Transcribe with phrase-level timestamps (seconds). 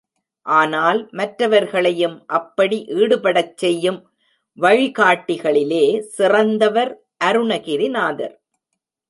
[0.45, 3.99] ஆனால் மற்றவர்களையும் அப்படி ஈடுபடச் செய்யும்
[4.57, 5.85] வழிகாட்டிகளிலே
[6.17, 6.91] சிறந்தவர்
[7.25, 8.35] அருணகிரிநாதர்.